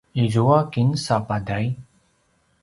[0.23, 1.65] izua kinsa paday?